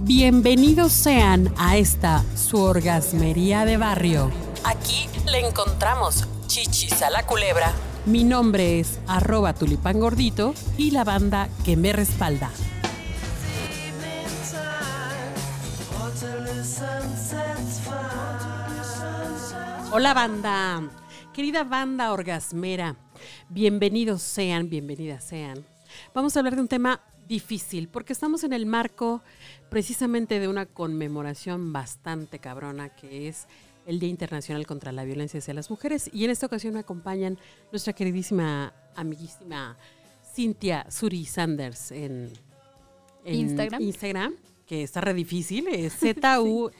Bienvenidos 0.00 0.92
sean 0.92 1.54
a 1.56 1.78
esta 1.78 2.22
su 2.36 2.58
orgasmería 2.58 3.64
de 3.64 3.78
barrio. 3.78 4.30
Aquí 4.62 5.08
le 5.24 5.48
encontramos 5.48 6.28
chichis 6.46 7.00
a 7.00 7.08
la 7.08 7.24
culebra. 7.24 7.72
Mi 8.04 8.22
nombre 8.22 8.78
es 8.78 9.00
arroba 9.06 9.54
tulipán 9.54 9.98
gordito 9.98 10.54
y 10.76 10.90
la 10.90 11.02
banda 11.02 11.48
que 11.64 11.78
me 11.78 11.94
respalda. 11.94 12.50
Hola 19.92 20.12
banda, 20.12 20.82
querida 21.32 21.64
banda 21.64 22.12
orgasmera, 22.12 22.96
bienvenidos 23.48 24.20
sean, 24.20 24.68
bienvenidas 24.68 25.24
sean. 25.24 25.64
Vamos 26.12 26.36
a 26.36 26.40
hablar 26.40 26.56
de 26.56 26.60
un 26.60 26.68
tema 26.68 27.00
difícil 27.28 27.88
porque 27.88 28.12
estamos 28.12 28.44
en 28.44 28.52
el 28.52 28.66
marco 28.66 29.22
precisamente 29.68 30.38
de 30.38 30.48
una 30.48 30.66
conmemoración 30.66 31.72
bastante 31.72 32.38
cabrona 32.38 32.88
que 32.90 33.28
es 33.28 33.46
el 33.86 33.98
Día 34.00 34.08
Internacional 34.10 34.66
contra 34.66 34.92
la 34.92 35.04
Violencia 35.04 35.38
hacia 35.38 35.54
las 35.54 35.70
Mujeres 35.70 36.10
y 36.12 36.24
en 36.24 36.30
esta 36.30 36.46
ocasión 36.46 36.74
me 36.74 36.80
acompañan 36.80 37.38
nuestra 37.72 37.92
queridísima, 37.92 38.72
amiguísima 38.94 39.76
Cintia 40.34 40.86
Suri 40.90 41.24
Sanders 41.24 41.92
en, 41.92 42.30
en 43.24 43.34
Instagram. 43.34 43.80
Instagram, 43.80 44.34
que 44.66 44.82
está 44.82 45.00
re 45.00 45.14
difícil, 45.14 45.66
es 45.68 45.94
Z-U-R-Y-S-N-R-D-Z. 45.98 46.70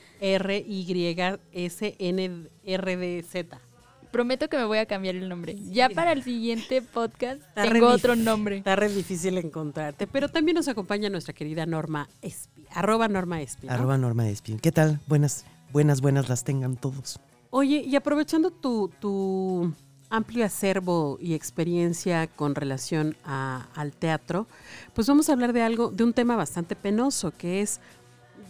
Prometo 4.11 4.47
que 4.49 4.57
me 4.57 4.65
voy 4.65 4.77
a 4.79 4.85
cambiar 4.85 5.15
el 5.15 5.27
nombre. 5.29 5.55
Ya 5.69 5.89
para 5.89 6.11
el 6.13 6.23
siguiente 6.23 6.81
podcast 6.81 7.41
Está 7.41 7.63
tengo 7.71 7.87
otro 7.87 8.15
nombre. 8.15 8.57
Está 8.57 8.75
re 8.75 8.89
difícil 8.89 9.37
encontrarte, 9.37 10.07
pero 10.07 10.29
también 10.29 10.55
nos 10.55 10.67
acompaña 10.67 11.09
nuestra 11.09 11.33
querida 11.33 11.65
Norma 11.65 12.07
Espi, 12.21 12.65
arroba 12.73 13.07
Norma 13.07 13.41
Espi. 13.41 13.67
¿no? 13.67 13.73
Arroba 13.73 13.97
Norma 13.97 14.27
Espin. 14.29 14.59
¿Qué 14.59 14.71
tal? 14.71 14.99
Buenas, 15.07 15.45
buenas, 15.71 16.01
buenas 16.01 16.29
las 16.29 16.43
tengan 16.43 16.77
todos. 16.77 17.19
Oye, 17.49 17.83
y 17.85 17.95
aprovechando 17.95 18.51
tu, 18.51 18.89
tu 18.99 19.73
amplio 20.09 20.45
acervo 20.45 21.17
y 21.21 21.33
experiencia 21.33 22.27
con 22.27 22.55
relación 22.55 23.15
a- 23.25 23.67
al 23.75 23.91
teatro, 23.93 24.47
pues 24.93 25.07
vamos 25.07 25.29
a 25.29 25.33
hablar 25.33 25.53
de 25.53 25.61
algo, 25.63 25.91
de 25.91 26.03
un 26.03 26.13
tema 26.13 26.35
bastante 26.35 26.75
penoso, 26.75 27.31
que 27.31 27.61
es, 27.61 27.79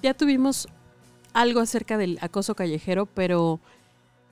ya 0.04 0.14
tuvimos 0.14 0.68
algo 1.34 1.60
acerca 1.60 1.98
del 1.98 2.18
acoso 2.22 2.56
callejero, 2.56 3.06
pero 3.06 3.60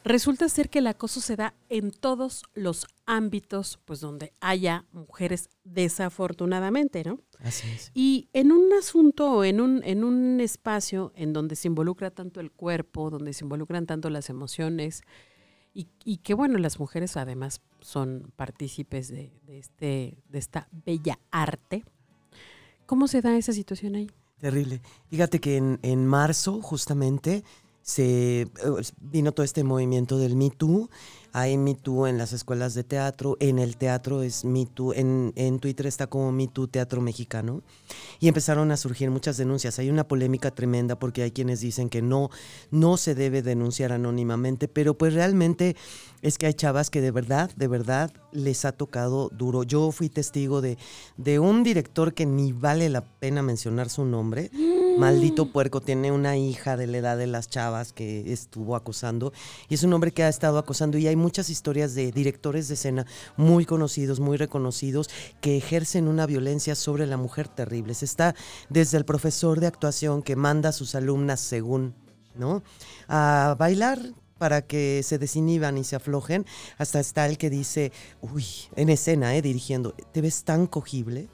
resulta 0.06 0.48
ser 0.48 0.70
que 0.70 0.80
el 0.80 0.88
acoso 0.88 1.20
se 1.20 1.36
da 1.36 1.53
en 1.67 1.92
todos 1.92 2.44
los 2.53 2.88
ámbitos, 3.06 3.80
pues 3.84 4.00
donde 4.00 4.31
haya 4.39 4.86
mujeres, 4.94 5.50
desafortunadamente, 5.64 7.03
¿no? 7.03 7.20
Así 7.39 7.67
es. 7.67 7.92
Y 7.94 8.30
en 8.31 8.52
un 8.52 8.72
asunto 8.72 9.30
o 9.31 9.44
en 9.44 9.59
un, 9.59 9.83
en 9.83 10.03
un 10.03 10.39
espacio 10.39 11.11
en 11.16 11.33
donde 11.33 11.56
se 11.58 11.67
involucra 11.67 12.11
tanto 12.11 12.39
el 12.39 12.52
cuerpo, 12.52 13.09
donde 13.09 13.33
se 13.33 13.44
involucran 13.44 13.86
tanto 13.86 14.09
las 14.09 14.30
emociones, 14.30 15.02
y, 15.73 15.88
y 16.06 16.17
que 16.17 16.33
bueno, 16.33 16.58
las 16.58 16.80
mujeres 16.80 17.17
además 17.17 17.59
son 17.81 18.31
partícipes 18.38 19.09
de, 19.09 19.33
de 19.45 19.59
este, 19.59 20.23
de 20.30 20.39
esta 20.39 20.70
bella 20.72 21.20
arte. 21.31 21.83
¿Cómo 22.86 23.08
se 23.08 23.22
da 23.22 23.36
esa 23.36 23.52
situación 23.52 23.95
ahí? 23.95 24.09
Terrible. 24.38 24.81
Fíjate 25.09 25.39
que 25.39 25.58
en, 25.58 25.80
en 25.81 26.06
marzo, 26.06 26.61
justamente, 26.61 27.44
se 27.86 28.41
eh, 28.41 28.47
vino 29.00 29.31
todo 29.31 29.44
este 29.44 29.64
movimiento 29.64 30.17
del 30.17 30.36
Me 30.36 30.50
Too. 30.50 30.89
Hay 31.33 31.55
Me 31.58 31.75
Too 31.75 32.08
en 32.08 32.17
las 32.17 32.33
escuelas 32.33 32.73
de 32.73 32.83
teatro, 32.83 33.38
en 33.39 33.59
el 33.59 33.77
teatro 33.77 34.23
es 34.23 34.44
Me 34.44 34.66
Too, 34.66 34.94
en, 34.94 35.33
en 35.36 35.59
Twitter 35.59 35.86
está 35.86 36.08
como 36.08 36.31
Me 36.31 36.47
Too 36.47 36.67
Teatro 36.67 37.00
Mexicano. 37.00 37.61
Y 38.19 38.27
empezaron 38.27 38.72
a 38.72 38.77
surgir 38.77 39.11
muchas 39.11 39.38
denuncias. 39.38 39.77
Hay 39.77 39.92
una 39.92 40.08
polémica 40.08 40.50
tremenda 40.50 40.97
porque 40.97 41.22
hay 41.22 41.31
quienes 41.31 41.59
dicen 41.59 41.89
que 41.89 42.02
no, 42.02 42.31
no 42.72 42.97
se 42.97 43.14
debe 43.14 43.44
denunciar 43.44 43.92
anónimamente, 43.92 44.67
pero 44.67 44.97
pues 44.97 45.14
realmente 45.14 45.75
es 46.23 46.39
que 46.39 46.47
hay 46.47 46.55
chavas 46.55 46.89
que 46.89 47.02
de 47.02 47.11
verdad, 47.11 47.52
de 47.55 47.67
verdad 47.67 48.11
les 48.32 48.65
ha 48.65 48.71
tocado 48.71 49.30
duro. 49.30 49.61
Yo 49.61 49.92
fui 49.92 50.09
testigo 50.09 50.59
de, 50.59 50.80
de 51.17 51.38
un 51.38 51.61
director 51.61 52.15
que 52.15 52.26
ni 52.26 52.52
vale 52.52 52.89
la 52.89 53.02
pena 53.02 53.43
mencionar 53.43 53.89
su 53.89 54.05
nombre. 54.05 54.49
Maldito 54.98 55.48
puerco, 55.48 55.82
tiene 55.82 56.14
una 56.14 56.38
hija 56.38 56.78
de 56.78 56.88
la 56.88 56.98
edad 56.98 57.17
de 57.17 57.28
las 57.28 57.50
chavas 57.50 57.92
que 57.92 58.32
estuvo 58.32 58.78
acosando. 58.78 59.33
Y 59.67 59.76
es 59.76 59.83
un 59.83 59.92
hombre 59.92 60.14
que 60.14 60.23
ha 60.23 60.30
estado 60.30 60.58
acosando. 60.58 60.98
Y 60.98 61.08
hay 61.08 61.17
muchas 61.17 61.50
historias 61.50 61.95
de 61.95 62.14
directores 62.14 62.70
de 62.70 62.76
escena 62.76 63.06
muy 63.36 63.66
conocidos, 63.66 64.22
muy 64.22 64.38
reconocidos, 64.38 65.10
que 65.42 65.58
ejercen 65.58 66.08
una 66.08 66.26
violencia 66.26 66.76
sobre 66.76 67.08
la 67.08 67.17
mujer 67.17 67.50
terribles. 67.50 68.04
Está 68.04 68.36
desde 68.70 68.98
el 68.98 69.04
profesor 69.04 69.60
de 69.60 69.67
actuación 69.67 70.23
que 70.23 70.38
manda 70.38 70.70
a 70.70 70.73
sus 70.73 70.95
alumnas 70.95 71.42
según, 71.42 71.94
¿no? 72.33 72.64
A 73.10 73.56
bailar 73.60 74.00
para 74.38 74.62
que 74.62 75.02
se 75.04 75.17
desinhiban 75.17 75.77
y 75.77 75.83
se 75.83 75.95
aflojen, 75.95 76.45
hasta 76.77 77.00
está 77.00 77.26
el 77.26 77.38
que 77.38 77.50
dice, 77.50 77.92
uy, 78.22 78.45
en 78.76 78.89
escena, 78.89 79.36
¿eh? 79.36 79.42
dirigiendo, 79.42 79.94
¿te 80.12 80.22
ves 80.22 80.44
tan 80.44 80.67
cogible? 80.67 81.30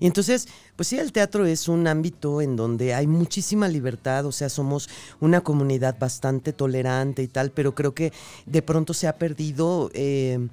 Y 0.00 0.06
entonces, 0.06 0.48
pues 0.76 0.88
sí, 0.88 0.98
el 0.98 1.12
teatro 1.12 1.44
es 1.44 1.68
un 1.68 1.86
ámbito 1.86 2.40
en 2.40 2.56
donde 2.56 2.94
hay 2.94 3.06
muchísima 3.06 3.68
libertad, 3.68 4.24
o 4.24 4.32
sea, 4.32 4.48
somos 4.48 4.88
una 5.20 5.42
comunidad 5.42 5.98
bastante 5.98 6.54
tolerante 6.54 7.22
y 7.22 7.28
tal, 7.28 7.50
pero 7.50 7.74
creo 7.74 7.94
que 7.94 8.12
de 8.46 8.62
pronto 8.62 8.94
se 8.94 9.06
ha 9.06 9.16
perdido 9.16 9.90
eh, 9.92 10.48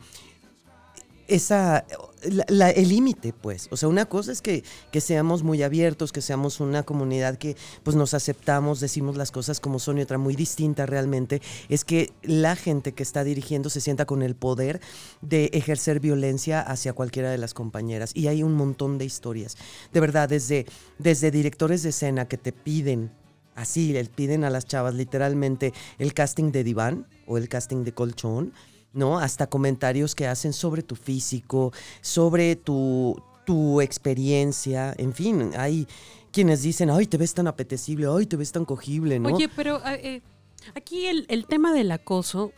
esa, 1.27 1.85
el 2.21 2.89
límite, 2.89 3.33
pues. 3.33 3.67
O 3.71 3.77
sea, 3.77 3.89
una 3.89 4.05
cosa 4.05 4.31
es 4.31 4.41
que, 4.41 4.63
que 4.91 5.01
seamos 5.01 5.43
muy 5.43 5.63
abiertos, 5.63 6.11
que 6.11 6.21
seamos 6.21 6.59
una 6.59 6.83
comunidad 6.83 7.37
que 7.37 7.55
pues 7.83 7.95
nos 7.95 8.13
aceptamos, 8.13 8.79
decimos 8.79 9.17
las 9.17 9.31
cosas 9.31 9.59
como 9.59 9.79
son 9.79 9.97
y 9.97 10.01
otra 10.01 10.17
muy 10.17 10.35
distinta 10.35 10.85
realmente, 10.85 11.41
es 11.69 11.85
que 11.85 12.11
la 12.23 12.55
gente 12.55 12.93
que 12.93 13.03
está 13.03 13.23
dirigiendo 13.23 13.69
se 13.69 13.81
sienta 13.81 14.05
con 14.05 14.21
el 14.21 14.35
poder 14.35 14.81
de 15.21 15.45
ejercer 15.53 15.99
violencia 15.99 16.61
hacia 16.61 16.93
cualquiera 16.93 17.31
de 17.31 17.37
las 17.37 17.53
compañeras. 17.53 18.11
Y 18.13 18.27
hay 18.27 18.43
un 18.43 18.53
montón 18.53 18.97
de 18.97 19.05
historias. 19.05 19.57
De 19.93 19.99
verdad, 19.99 20.29
desde, 20.29 20.65
desde 20.97 21.31
directores 21.31 21.83
de 21.83 21.89
escena 21.89 22.27
que 22.27 22.37
te 22.37 22.51
piden 22.51 23.11
así, 23.55 23.91
le 23.91 24.05
piden 24.05 24.43
a 24.43 24.49
las 24.49 24.65
chavas 24.65 24.93
literalmente 24.93 25.73
el 25.97 26.13
casting 26.13 26.51
de 26.51 26.63
diván 26.63 27.07
o 27.25 27.37
el 27.37 27.49
casting 27.49 27.83
de 27.83 27.91
colchón, 27.91 28.53
¿no? 28.97 29.19
Hasta 29.19 29.47
comentarios 29.47 30.13
que 30.15 30.27
hacen 30.27 30.51
sobre 30.51 30.81
tu 30.83 30.95
físico, 30.95 31.71
sobre 32.01 32.55
tu, 32.57 33.15
tu 33.45 33.79
experiencia, 33.79 34.93
en 34.97 35.13
fin, 35.13 35.51
hay 35.55 35.87
quienes 36.31 36.61
dicen, 36.63 36.89
ay, 36.89 37.05
te 37.07 37.17
ves 37.17 37.33
tan 37.33 37.47
apetecible, 37.47 38.07
ay, 38.13 38.25
te 38.25 38.35
ves 38.35 38.51
tan 38.51 38.65
cogible, 38.65 39.19
¿no? 39.19 39.29
Oye, 39.29 39.47
pero 39.55 39.81
eh, 39.87 40.21
aquí 40.75 41.05
el, 41.05 41.25
el 41.29 41.45
tema 41.45 41.73
del 41.73 41.91
acoso, 41.91 42.51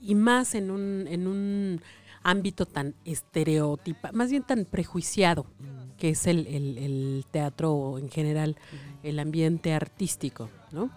y 0.00 0.14
más 0.14 0.54
en 0.54 0.70
un, 0.70 1.06
en 1.08 1.26
un 1.26 1.80
ámbito 2.22 2.66
tan 2.66 2.94
estereotipa, 3.04 4.12
más 4.12 4.30
bien 4.30 4.42
tan 4.42 4.64
prejuiciado, 4.64 5.46
que 5.98 6.10
es 6.10 6.26
el, 6.26 6.46
el- 6.46 6.78
el 6.78 7.24
teatro 7.30 7.72
o 7.72 7.98
en 7.98 8.10
general, 8.10 8.56
el 9.02 9.18
ambiente 9.18 9.72
artístico, 9.72 10.48
¿no? 10.72 10.90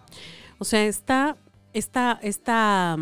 O 0.59 0.66
sea, 0.66 0.86
está 0.86 1.38
esta, 1.74 2.19
esta 2.24 2.98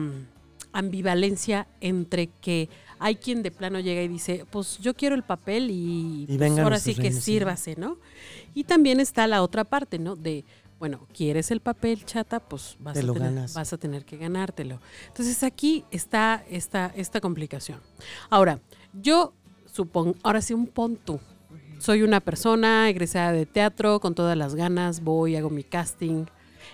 ambivalencia 0.76 1.68
entre 1.80 2.28
que 2.28 2.70
hay 3.00 3.16
quien 3.16 3.44
de 3.44 3.52
plano 3.52 3.80
llega 3.80 4.02
y 4.02 4.08
dice, 4.08 4.46
pues 4.52 4.78
yo 4.80 4.94
quiero 4.94 5.16
el 5.16 5.24
papel 5.24 5.72
y, 5.72 6.26
Y 6.28 6.38
pues, 6.38 6.58
ahora 6.60 6.80
sí 6.80 6.94
que 6.96 7.04
reinos, 7.04 7.24
sírvase, 7.24 7.76
¿no? 7.78 7.98
Y 8.54 8.66
también 8.66 9.00
está 9.00 9.26
la 9.28 9.42
otra 9.42 9.64
parte, 9.64 10.00
¿no? 10.00 10.16
De, 10.16 10.44
bueno, 10.80 11.08
¿quieres 11.14 11.52
el 11.52 11.62
papel, 11.62 12.06
chata? 12.06 12.40
Pues 12.40 12.76
vas, 12.80 12.94
Te 12.94 13.00
a, 13.00 13.04
lo 13.04 13.14
tener, 13.14 13.34
ganas. 13.34 13.54
vas 13.54 13.72
a 13.74 13.78
tener 13.78 14.06
que 14.06 14.18
ganártelo. 14.18 14.80
Entonces 15.08 15.44
aquí 15.44 15.86
está 15.92 16.44
esta, 16.50 16.92
esta 16.96 17.22
complicación. 17.22 17.80
Ahora, 18.30 18.60
yo 18.94 19.34
supongo, 19.72 20.16
ahora 20.24 20.42
sí 20.42 20.54
un 20.54 20.68
pon 20.68 20.98
tú. 20.98 21.20
Soy 21.80 22.02
una 22.04 22.20
persona 22.20 22.90
egresada 22.90 23.32
de 23.32 23.46
teatro 23.46 24.00
con 24.00 24.16
todas 24.16 24.38
las 24.38 24.56
ganas, 24.56 25.02
voy, 25.02 25.36
hago 25.36 25.50
mi 25.50 25.64
casting. 25.64 26.26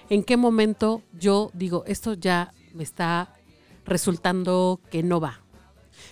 ¿En 0.09 0.23
qué 0.23 0.37
momento 0.37 1.01
yo 1.19 1.51
digo, 1.53 1.83
esto 1.87 2.13
ya 2.13 2.53
me 2.73 2.83
está 2.83 3.33
resultando 3.85 4.79
que 4.89 5.03
no 5.03 5.19
va? 5.19 5.41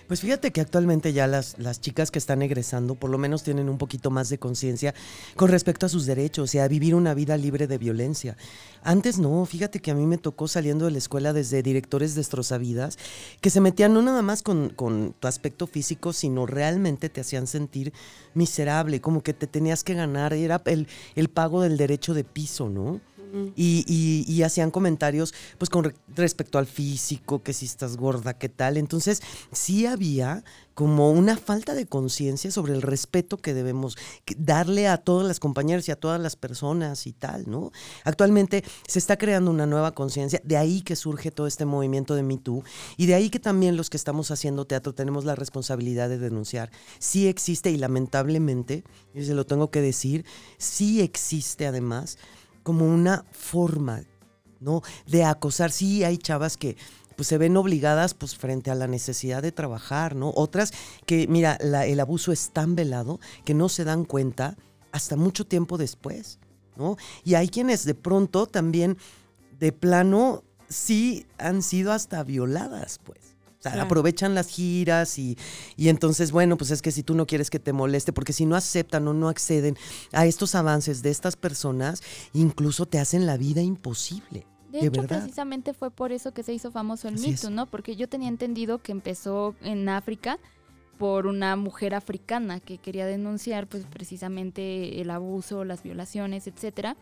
Pues 0.06 0.20
fíjate 0.20 0.50
que 0.50 0.60
actualmente 0.60 1.12
ya 1.12 1.26
las, 1.26 1.58
las 1.58 1.80
chicas 1.80 2.10
que 2.10 2.18
están 2.18 2.42
egresando 2.42 2.94
por 2.94 3.10
lo 3.10 3.18
menos 3.18 3.42
tienen 3.42 3.68
un 3.68 3.78
poquito 3.78 4.10
más 4.10 4.28
de 4.28 4.38
conciencia 4.38 4.94
con 5.36 5.48
respecto 5.48 5.86
a 5.86 5.88
sus 5.88 6.06
derechos 6.06 6.54
y 6.54 6.58
a 6.58 6.68
vivir 6.68 6.94
una 6.94 7.14
vida 7.14 7.36
libre 7.36 7.66
de 7.66 7.78
violencia. 7.78 8.36
Antes 8.82 9.18
no, 9.18 9.44
fíjate 9.44 9.80
que 9.80 9.90
a 9.90 9.94
mí 9.94 10.06
me 10.06 10.18
tocó 10.18 10.48
saliendo 10.48 10.86
de 10.86 10.90
la 10.92 10.98
escuela 10.98 11.32
desde 11.32 11.62
directores 11.62 12.14
destrozavidas 12.14 12.98
que 13.40 13.50
se 13.50 13.60
metían 13.60 13.94
no 13.94 14.02
nada 14.02 14.22
más 14.22 14.42
con, 14.42 14.70
con 14.70 15.14
tu 15.18 15.28
aspecto 15.28 15.66
físico, 15.66 16.12
sino 16.12 16.46
realmente 16.46 17.08
te 17.08 17.20
hacían 17.20 17.46
sentir 17.46 17.92
miserable, 18.34 19.00
como 19.00 19.22
que 19.22 19.34
te 19.34 19.46
tenías 19.46 19.84
que 19.84 19.94
ganar, 19.94 20.32
era 20.32 20.62
el, 20.64 20.88
el 21.14 21.28
pago 21.28 21.62
del 21.62 21.76
derecho 21.76 22.14
de 22.14 22.24
piso, 22.24 22.68
¿no? 22.68 23.00
Y, 23.56 23.84
y- 23.86 24.24
y 24.32 24.42
hacían 24.42 24.70
comentarios 24.70 25.34
pues 25.58 25.70
con 25.70 25.84
re- 25.84 25.94
respecto 26.14 26.58
al 26.58 26.66
físico, 26.66 27.42
que 27.42 27.52
si 27.52 27.66
estás 27.66 27.96
gorda, 27.96 28.34
qué 28.34 28.48
tal. 28.48 28.76
Entonces 28.76 29.20
sí 29.52 29.86
había 29.86 30.44
como 30.74 31.10
una 31.10 31.36
falta 31.36 31.74
de 31.74 31.84
conciencia 31.86 32.50
sobre 32.50 32.72
el 32.72 32.80
respeto 32.80 33.36
que 33.36 33.52
debemos 33.52 33.96
darle 34.38 34.88
a 34.88 34.96
todas 34.96 35.26
las 35.28 35.38
compañeras 35.38 35.86
y 35.88 35.92
a 35.92 35.96
todas 35.96 36.18
las 36.20 36.36
personas 36.36 37.06
y 37.06 37.12
tal, 37.12 37.50
¿no? 37.50 37.70
Actualmente 38.04 38.64
se 38.88 38.98
está 38.98 39.18
creando 39.18 39.50
una 39.50 39.66
nueva 39.66 39.92
conciencia, 39.92 40.40
de 40.42 40.56
ahí 40.56 40.80
que 40.80 40.96
surge 40.96 41.30
todo 41.30 41.46
este 41.46 41.66
movimiento 41.66 42.14
de 42.14 42.22
Me 42.22 42.38
Too 42.38 42.64
y 42.96 43.06
de 43.06 43.14
ahí 43.14 43.28
que 43.28 43.40
también 43.40 43.76
los 43.76 43.90
que 43.90 43.98
estamos 43.98 44.30
haciendo 44.30 44.64
teatro 44.64 44.94
tenemos 44.94 45.26
la 45.26 45.34
responsabilidad 45.34 46.08
de 46.08 46.18
denunciar. 46.18 46.70
Sí 46.98 47.28
existe 47.28 47.70
y 47.70 47.76
lamentablemente, 47.76 48.82
y 49.14 49.24
se 49.24 49.34
lo 49.34 49.44
tengo 49.44 49.70
que 49.70 49.82
decir, 49.82 50.24
sí 50.56 51.02
existe 51.02 51.66
además 51.66 52.16
como 52.62 52.86
una 52.86 53.24
forma, 53.32 54.02
¿no? 54.60 54.82
De 55.06 55.24
acosar. 55.24 55.70
Sí 55.72 56.04
hay 56.04 56.18
chavas 56.18 56.56
que 56.56 56.76
pues 57.16 57.28
se 57.28 57.36
ven 57.38 57.56
obligadas 57.58 58.14
pues 58.14 58.34
frente 58.34 58.70
a 58.70 58.74
la 58.74 58.86
necesidad 58.86 59.42
de 59.42 59.52
trabajar, 59.52 60.16
¿no? 60.16 60.32
Otras 60.34 60.72
que, 61.04 61.26
mira, 61.28 61.58
la- 61.60 61.84
el 61.86 62.00
abuso 62.00 62.32
es 62.32 62.50
tan 62.50 62.74
velado 62.74 63.20
que 63.44 63.52
no 63.52 63.68
se 63.68 63.84
dan 63.84 64.04
cuenta 64.06 64.56
hasta 64.90 65.16
mucho 65.16 65.46
tiempo 65.46 65.76
después, 65.76 66.38
¿no? 66.76 66.96
Y 67.22 67.34
hay 67.34 67.48
quienes 67.48 67.84
de 67.84 67.94
pronto 67.94 68.46
también, 68.46 68.96
de 69.58 69.70
plano, 69.72 70.44
sí 70.70 71.26
han 71.36 71.62
sido 71.62 71.92
hasta 71.92 72.22
violadas, 72.24 72.98
pues. 73.04 73.29
O 73.60 73.62
sea, 73.62 73.72
Claro. 73.72 73.86
aprovechan 73.86 74.34
las 74.34 74.48
giras 74.48 75.18
y, 75.18 75.36
y 75.76 75.90
entonces, 75.90 76.32
bueno, 76.32 76.56
pues 76.56 76.70
es 76.70 76.80
que 76.80 76.90
si 76.90 77.02
tú 77.02 77.14
no 77.14 77.26
quieres 77.26 77.50
que 77.50 77.58
te 77.58 77.74
moleste, 77.74 78.10
porque 78.12 78.32
si 78.32 78.46
no 78.46 78.56
aceptan 78.56 79.06
o 79.06 79.12
no 79.12 79.28
acceden 79.28 79.76
a 80.12 80.24
estos 80.24 80.54
avances 80.54 81.02
de 81.02 81.10
estas 81.10 81.36
personas, 81.36 82.02
incluso 82.32 82.86
te 82.86 82.98
hacen 82.98 83.26
la 83.26 83.36
vida 83.36 83.60
imposible. 83.60 84.46
De 84.72 84.78
De 84.80 84.86
hecho, 84.86 85.02
verdad. 85.02 85.18
precisamente 85.20 85.74
fue 85.74 85.90
por 85.90 86.10
eso 86.10 86.32
que 86.32 86.42
se 86.42 86.54
hizo 86.54 86.70
famoso 86.70 87.08
el 87.08 87.16
Así 87.16 87.28
Me 87.28 87.34
es. 87.34 87.40
Too, 87.42 87.50
¿no? 87.50 87.66
Porque 87.66 87.96
yo 87.96 88.08
tenía 88.08 88.28
entendido 88.28 88.78
que 88.78 88.92
empezó 88.92 89.54
en 89.62 89.88
África 89.90 90.38
por 90.96 91.26
una 91.26 91.56
mujer 91.56 91.94
africana 91.94 92.60
que 92.60 92.78
quería 92.78 93.04
denunciar, 93.04 93.66
pues, 93.66 93.84
precisamente 93.84 95.00
el 95.02 95.10
abuso, 95.10 95.64
las 95.64 95.82
violaciones, 95.82 96.46
etcétera. 96.46 96.96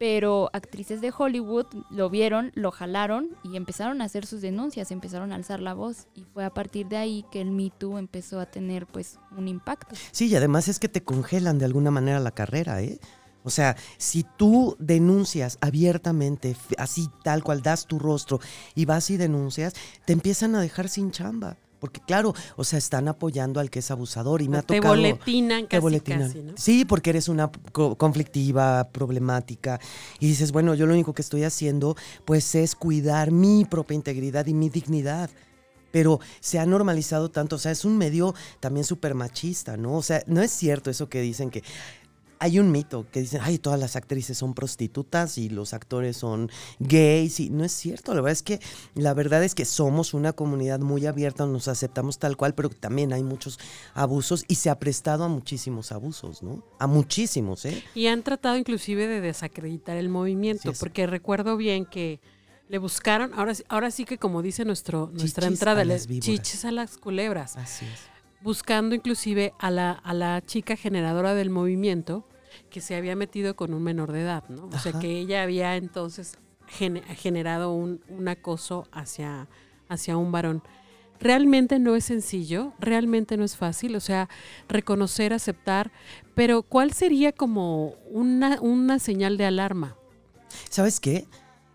Pero 0.00 0.48
actrices 0.54 1.02
de 1.02 1.12
Hollywood 1.14 1.66
lo 1.90 2.08
vieron, 2.08 2.52
lo 2.54 2.70
jalaron 2.70 3.36
y 3.44 3.56
empezaron 3.56 4.00
a 4.00 4.06
hacer 4.06 4.24
sus 4.24 4.40
denuncias, 4.40 4.90
empezaron 4.92 5.30
a 5.30 5.34
alzar 5.34 5.60
la 5.60 5.74
voz. 5.74 6.06
Y 6.14 6.22
fue 6.24 6.46
a 6.46 6.54
partir 6.54 6.88
de 6.88 6.96
ahí 6.96 7.22
que 7.30 7.42
el 7.42 7.50
Me 7.50 7.68
Too 7.68 7.98
empezó 7.98 8.40
a 8.40 8.46
tener, 8.46 8.86
pues, 8.86 9.18
un 9.36 9.46
impacto. 9.46 9.94
Sí, 10.10 10.28
y 10.28 10.36
además 10.36 10.68
es 10.68 10.78
que 10.78 10.88
te 10.88 11.02
congelan 11.02 11.58
de 11.58 11.66
alguna 11.66 11.90
manera 11.90 12.18
la 12.18 12.30
carrera, 12.30 12.80
¿eh? 12.80 12.98
O 13.44 13.50
sea, 13.50 13.76
si 13.98 14.24
tú 14.38 14.74
denuncias 14.78 15.58
abiertamente, 15.60 16.56
así 16.78 17.10
tal 17.22 17.44
cual 17.44 17.60
das 17.60 17.84
tu 17.84 17.98
rostro 17.98 18.40
y 18.74 18.86
vas 18.86 19.10
y 19.10 19.18
denuncias, 19.18 19.74
te 20.06 20.14
empiezan 20.14 20.54
a 20.54 20.62
dejar 20.62 20.88
sin 20.88 21.10
chamba. 21.10 21.58
Porque 21.80 22.00
claro, 22.06 22.34
o 22.56 22.62
sea, 22.64 22.78
están 22.78 23.08
apoyando 23.08 23.58
al 23.58 23.70
que 23.70 23.78
es 23.80 23.90
abusador 23.90 24.42
y 24.42 24.48
me 24.48 24.58
ha 24.58 24.62
te 24.62 24.76
tocado... 24.76 24.94
boletinan 24.94 25.66
te 25.66 25.78
boletinan. 25.78 26.28
casi, 26.28 26.42
¿no? 26.42 26.52
Sí, 26.56 26.84
porque 26.84 27.10
eres 27.10 27.28
una 27.28 27.50
co- 27.72 27.96
conflictiva, 27.96 28.88
problemática. 28.92 29.80
Y 30.18 30.28
dices, 30.28 30.52
bueno, 30.52 30.74
yo 30.74 30.86
lo 30.86 30.92
único 30.92 31.14
que 31.14 31.22
estoy 31.22 31.42
haciendo, 31.44 31.96
pues, 32.24 32.54
es 32.54 32.74
cuidar 32.74 33.30
mi 33.30 33.64
propia 33.64 33.94
integridad 33.94 34.46
y 34.46 34.54
mi 34.54 34.68
dignidad. 34.68 35.30
Pero 35.92 36.20
se 36.38 36.60
ha 36.60 36.66
normalizado 36.66 37.30
tanto, 37.30 37.56
o 37.56 37.58
sea, 37.58 37.72
es 37.72 37.84
un 37.84 37.98
medio 37.98 38.32
también 38.60 38.84
súper 38.84 39.14
machista, 39.14 39.76
¿no? 39.76 39.94
O 39.96 40.02
sea, 40.02 40.22
no 40.28 40.40
es 40.40 40.52
cierto 40.52 40.88
eso 40.90 41.08
que 41.08 41.20
dicen 41.20 41.50
que 41.50 41.64
hay 42.42 42.58
un 42.58 42.72
mito 42.72 43.06
que 43.12 43.20
dicen, 43.20 43.40
ay, 43.44 43.58
todas 43.58 43.78
las 43.78 43.96
actrices 43.96 44.36
son 44.38 44.54
prostitutas 44.54 45.36
y 45.38 45.50
los 45.50 45.74
actores 45.74 46.16
son 46.16 46.50
gays 46.78 47.38
y 47.38 47.50
no 47.50 47.64
es 47.64 47.72
cierto, 47.72 48.14
la 48.14 48.22
verdad 48.22 48.32
es 48.32 48.42
que 48.42 48.60
la 48.94 49.12
verdad 49.14 49.44
es 49.44 49.54
que 49.54 49.64
somos 49.66 50.14
una 50.14 50.32
comunidad 50.32 50.80
muy 50.80 51.04
abierta, 51.06 51.44
nos 51.46 51.68
aceptamos 51.68 52.18
tal 52.18 52.36
cual, 52.38 52.54
pero 52.54 52.70
también 52.70 53.12
hay 53.12 53.22
muchos 53.22 53.58
abusos 53.94 54.44
y 54.48 54.54
se 54.56 54.70
ha 54.70 54.78
prestado 54.78 55.24
a 55.24 55.28
muchísimos 55.28 55.92
abusos, 55.92 56.42
¿no? 56.42 56.64
A 56.78 56.86
muchísimos, 56.86 57.64
¿eh? 57.66 57.82
Y 57.94 58.06
han 58.06 58.22
tratado 58.22 58.56
inclusive 58.56 59.06
de 59.06 59.20
desacreditar 59.20 59.96
el 59.98 60.08
movimiento, 60.08 60.72
porque 60.80 61.06
recuerdo 61.06 61.56
bien 61.58 61.84
que 61.84 62.20
le 62.70 62.78
buscaron, 62.78 63.32
ahora, 63.34 63.54
sí- 63.54 63.64
ahora 63.68 63.90
sí 63.90 64.04
que 64.04 64.16
como 64.16 64.42
dice 64.42 64.64
nuestro, 64.64 65.10
nuestra 65.12 65.46
Chichis 65.46 65.60
entrada, 65.60 65.84
le- 65.84 66.00
chichis 66.20 66.64
a 66.64 66.70
las 66.72 66.96
culebras, 66.96 67.56
Así 67.56 67.84
es. 67.84 68.00
Buscando 68.42 68.94
inclusive 68.94 69.52
a 69.58 69.70
la, 69.70 69.92
a 69.92 70.14
la 70.14 70.40
chica 70.44 70.76
generadora 70.76 71.34
del 71.34 71.50
movimiento 71.50 72.26
que 72.70 72.80
se 72.80 72.94
había 72.96 73.16
metido 73.16 73.54
con 73.56 73.74
un 73.74 73.82
menor 73.82 74.12
de 74.12 74.22
edad, 74.22 74.44
¿no? 74.48 74.68
O 74.72 74.78
sea, 74.78 74.92
que 74.98 75.18
ella 75.18 75.42
había 75.42 75.76
entonces 75.76 76.36
gene- 76.66 77.02
generado 77.16 77.72
un, 77.72 78.00
un 78.08 78.28
acoso 78.28 78.86
hacia, 78.92 79.48
hacia 79.88 80.16
un 80.16 80.32
varón. 80.32 80.62
Realmente 81.20 81.78
no 81.78 81.96
es 81.96 82.06
sencillo, 82.06 82.72
realmente 82.80 83.36
no 83.36 83.44
es 83.44 83.56
fácil, 83.56 83.94
o 83.94 84.00
sea, 84.00 84.28
reconocer, 84.68 85.32
aceptar, 85.34 85.92
pero 86.34 86.62
¿cuál 86.62 86.92
sería 86.92 87.32
como 87.32 87.94
una, 88.10 88.58
una 88.62 88.98
señal 88.98 89.36
de 89.36 89.44
alarma? 89.44 89.96
¿Sabes 90.70 90.98
qué? 90.98 91.26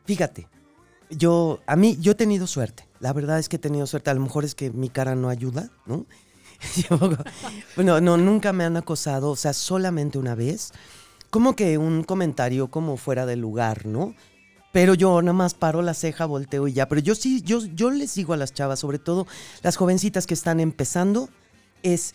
Fíjate, 0.06 0.48
yo, 1.12 1.60
a 1.68 1.76
mí, 1.76 1.96
yo 2.00 2.14
he 2.14 2.16
tenido 2.16 2.48
suerte. 2.48 2.88
La 3.00 3.14
verdad 3.14 3.38
es 3.38 3.48
que 3.48 3.58
he 3.58 3.60
tenido 3.60 3.86
suerte. 3.86 4.10
A 4.10 4.16
lo 4.16 4.22
mejor 4.22 4.46
es 4.46 4.56
que 4.56 4.72
mi 4.72 4.90
cara 4.90 5.14
no 5.16 5.30
ayuda, 5.30 5.70
¿no? 5.86 6.06
Bueno, 7.76 8.00
no, 8.02 8.18
nunca 8.18 8.54
me 8.54 8.64
han 8.64 8.78
acosado, 8.78 9.32
o 9.32 9.36
sea, 9.36 9.54
solamente 9.54 10.18
una 10.18 10.36
vez. 10.36 10.72
Como 11.30 11.56
que 11.56 11.78
un 11.78 12.04
comentario 12.04 12.70
como 12.70 12.98
fuera 12.98 13.26
de 13.26 13.36
lugar, 13.36 13.86
¿no? 13.86 14.16
Pero 14.72 14.94
yo 14.94 15.22
nada 15.22 15.34
más 15.34 15.54
paro 15.54 15.82
la 15.82 15.94
ceja, 15.94 16.26
volteo 16.26 16.68
y 16.68 16.74
ya. 16.74 16.88
Pero 16.88 17.02
yo 17.02 17.16
sí, 17.16 17.42
yo, 17.42 17.60
yo 17.76 17.92
les 17.92 18.16
digo 18.16 18.34
a 18.34 18.38
las 18.38 18.54
chavas, 18.54 18.80
sobre 18.80 19.00
todo 19.00 19.28
las 19.64 19.76
jovencitas 19.78 20.28
que 20.28 20.34
están 20.34 20.60
empezando, 20.60 21.30
es 21.84 22.14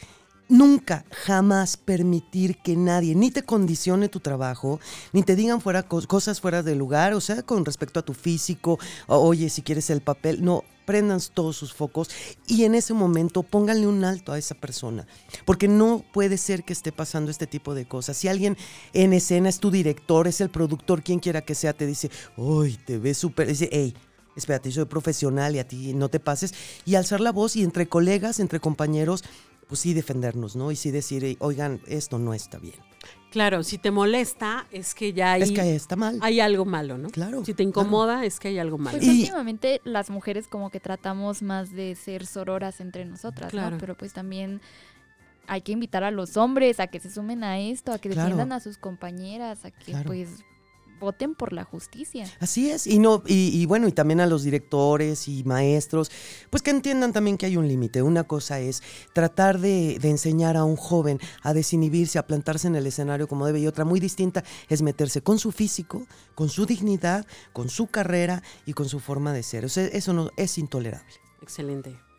nunca, 0.48 1.04
jamás 1.10 1.76
permitir 1.76 2.58
que 2.58 2.76
nadie 2.76 3.14
ni 3.14 3.31
te 3.31 3.44
condicione 3.44 4.08
tu 4.08 4.20
trabajo, 4.20 4.81
ni 5.12 5.22
te 5.22 5.37
digan 5.37 5.60
fuera 5.60 5.88
cos- 5.88 6.06
cosas 6.06 6.40
fuera 6.40 6.62
de 6.62 6.75
lugar, 6.75 7.14
o 7.14 7.20
sea, 7.20 7.42
con 7.42 7.64
respecto 7.64 8.00
a 8.00 8.04
tu 8.04 8.14
físico, 8.14 8.78
oye, 9.06 9.48
si 9.48 9.62
quieres 9.62 9.90
el 9.90 10.00
papel, 10.00 10.44
no, 10.44 10.64
prendan 10.85 11.21
todos 11.35 11.56
sus 11.56 11.73
focos 11.73 12.11
y 12.47 12.65
en 12.65 12.75
ese 12.75 12.94
momento 12.94 13.43
pónganle 13.43 13.87
un 13.87 14.05
alto 14.05 14.32
a 14.32 14.38
esa 14.38 14.55
persona, 14.55 15.06
porque 15.44 15.69
no 15.69 16.05
puede 16.12 16.38
ser 16.38 16.65
que 16.65 16.73
esté 16.73 16.93
pasando 16.93 17.31
este 17.31 17.47
tipo 17.47 17.75
de 17.75 17.87
cosas. 17.87 18.17
Si 18.17 18.29
alguien 18.29 18.56
en 18.93 19.12
escena 19.12 19.49
es 19.49 19.61
tu 19.61 19.71
director, 19.71 20.27
es 20.27 20.41
el 20.41 20.50
productor, 20.50 21.03
quien 21.03 21.21
quiera 21.21 21.43
que 21.43 21.55
sea, 21.55 21.73
te 21.73 21.87
dice, 21.87 22.11
uy, 22.37 22.77
te 22.77 22.99
ves 22.99 23.19
súper, 23.19 23.49
dice, 23.49 23.69
hey, 23.73 23.94
espérate, 24.37 24.71
yo 24.71 24.82
soy 24.82 24.85
profesional 24.87 25.55
y 25.55 25.59
a 25.59 25.69
ti 25.69 25.94
no 25.94 26.09
te 26.09 26.21
pases, 26.21 26.55
y 26.85 26.94
alzar 26.94 27.21
la 27.21 27.33
voz 27.33 27.56
y 27.56 27.62
entre 27.62 27.88
colegas, 27.88 28.41
entre 28.41 28.61
compañeros, 28.61 29.25
pues 29.69 29.81
sí 29.81 29.94
defendernos, 29.94 30.56
¿no? 30.56 30.73
Y 30.73 30.76
sí 30.76 30.91
decir, 30.91 31.25
"Ey, 31.25 31.37
oigan, 31.38 31.81
esto 31.87 32.19
no 32.19 32.35
está 32.35 32.59
bien. 32.59 32.89
Claro, 33.31 33.62
si 33.62 33.79
te 33.79 33.91
molesta, 33.91 34.67
es 34.73 34.94
que 34.94 35.12
ya 35.12 35.32
hay, 35.32 35.43
es 35.43 35.53
que 35.53 35.75
está 35.77 35.94
mal. 35.97 36.19
hay 36.21 36.41
algo 36.41 36.65
malo, 36.65 36.99
¿no? 36.99 37.11
Claro, 37.11 37.44
Si 37.44 37.54
te 37.54 37.62
incomoda, 37.62 38.25
es 38.25 38.40
que 38.40 38.49
hay 38.49 38.59
algo 38.59 38.76
malo. 38.76 38.99
Pues 38.99 39.09
Y- 39.09 39.21
últimamente 39.21 39.81
las 39.85 40.11
mujeres 40.11 40.49
como 40.49 40.71
que 40.71 40.81
tratamos 40.81 41.40
más 41.43 41.71
de 41.73 41.95
ser 41.95 42.26
sororas 42.26 42.81
entre 42.81 43.04
nosotras, 43.04 43.50
Claro. 43.50 43.73
¿no? 43.73 43.78
Pero 43.78 43.97
pues 43.97 44.12
también 44.12 44.61
hay 45.47 45.62
que 45.62 45.73
invitar 45.73 46.02
a 46.04 46.11
los 46.11 46.37
hombres 46.37 46.81
a 46.81 46.87
que 46.88 47.00
se 47.00 47.11
sumen 47.11 47.43
a 47.45 47.59
esto, 47.61 47.93
a 47.93 47.99
que 47.99 48.09
Claro. 48.11 48.28
defiendan 48.28 48.52
a 48.52 48.61
sus 48.61 48.78
compañeras, 48.78 49.64
a 49.64 49.71
que 49.71 49.93
Claro. 49.93 50.07
pues 50.07 50.45
voten 51.00 51.35
por 51.35 51.52
la 51.52 51.64
justicia. 51.64 52.30
Así 52.38 52.71
es, 52.71 52.87
y 52.87 52.99
no, 52.99 53.23
y, 53.26 53.49
y 53.61 53.66
bueno, 53.66 53.88
y 53.88 53.92
también 53.92 54.21
a 54.21 54.26
los 54.26 54.45
directores 54.45 55.26
y 55.26 55.42
maestros, 55.45 56.12
pues 56.50 56.62
que 56.62 56.71
entiendan 56.71 57.12
también 57.12 57.37
que 57.37 57.47
hay 57.47 57.57
un 57.57 57.66
límite. 57.66 58.02
Una 58.02 58.25
cosa 58.25 58.61
es 58.61 58.83
tratar 59.12 59.59
de, 59.59 59.99
de 59.99 60.11
enseñar 60.11 60.57
a 60.57 60.64
un 60.64 60.76
joven 60.76 61.19
a 61.42 61.54
desinhibirse, 61.54 62.19
a 62.19 62.26
plantarse 62.26 62.69
en 62.69 62.76
el 62.76 62.87
escenario 62.87 63.26
como 63.26 63.47
debe, 63.47 63.61
y 63.61 63.66
otra 63.66 63.85
muy 63.85 63.99
distinta 63.99 64.45
es 64.69 64.83
meterse 64.83 65.23
con 65.23 65.38
su 65.38 65.50
físico, 65.50 66.07
con 66.35 66.49
su 66.49 66.66
dignidad, 66.66 67.26
con 67.52 67.69
su 67.69 67.87
carrera 67.87 68.42
y 68.66 68.75
con 68.75 68.88
su 68.88 69.00
forma 69.00 69.33
de 69.33 69.42
ser. 69.42 69.64
O 69.64 69.69
sea, 69.69 69.87
eso 69.87 70.12
no 70.12 70.30
es 70.37 70.59
intolerable. 70.59 71.12
Excelente. 71.42 72.10